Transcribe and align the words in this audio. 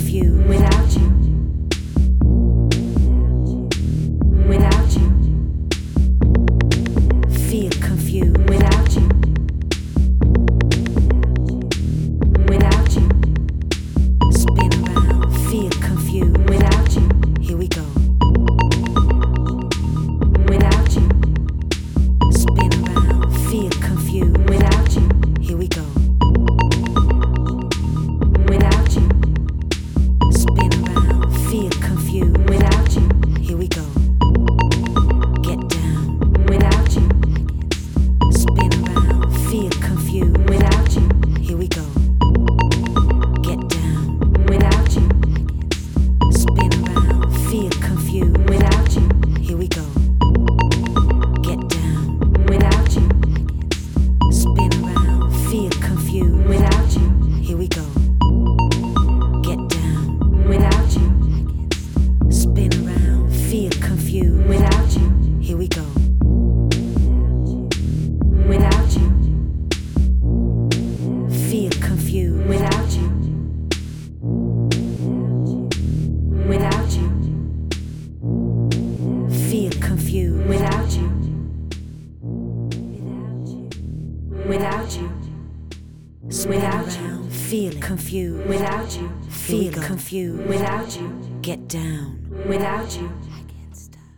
confused. 0.00 0.29
Here 65.50 65.58
we 65.58 65.66
go. 65.66 65.82
Without 68.46 68.90
you. 68.94 69.08
Feel 71.50 71.72
confused. 71.82 72.46
Without 72.46 72.92
you. 72.92 73.08
Without 76.46 76.90
you. 76.92 77.08
Feel 79.50 79.72
confused. 79.80 80.46
Without 80.46 80.92
you. 80.92 81.08
Without 84.46 84.94
you. 84.94 85.10
Without 86.46 87.00
you. 87.00 87.28
Feel 87.28 87.72
confused. 87.80 88.48
Without 88.48 88.96
you. 88.96 89.10
Feel 89.28 89.72
confused. 89.72 90.46
Without 90.46 90.96
you. 90.96 91.38
Get 91.42 91.66
down. 91.66 92.24
Without 92.46 92.96
you 92.96 93.10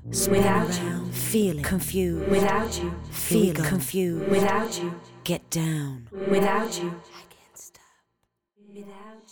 Without 0.05 0.83
you. 0.83 1.07
feeling 1.13 1.63
confused 1.63 2.29
Without 2.29 2.83
you. 2.83 2.93
feel 3.11 3.55
confused 3.55 4.29
Without 4.29 4.83
you. 4.83 5.01
get 5.23 5.49
down 5.49 6.09
Without 6.29 6.77
you. 6.83 6.89
I 7.15 7.23
can't 7.31 7.71
Without 8.75 9.23